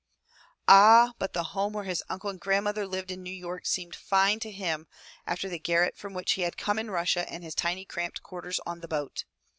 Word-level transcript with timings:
'* 0.43 0.45
Ah! 0.67 1.13
but 1.19 1.33
the 1.33 1.43
home 1.53 1.73
where 1.73 1.83
his 1.83 2.03
uncle 2.09 2.31
and 2.31 2.39
grandmother 2.39 2.87
lived 2.87 3.11
in 3.11 3.21
New 3.21 3.29
York 3.31 3.67
seemed 3.67 3.95
fine 3.95 4.39
to 4.39 4.49
him 4.49 4.87
after 5.27 5.47
the 5.47 5.59
garret 5.59 5.95
from 5.95 6.15
which 6.15 6.31
he 6.31 6.41
had 6.41 6.57
come 6.57 6.79
in 6.79 6.89
Russia 6.89 7.31
and 7.31 7.43
his 7.43 7.53
tiny 7.53 7.85
cramped 7.85 8.23
quarters 8.23 8.59
on 8.65 8.79
the 8.79 8.87
boat. 8.87 9.25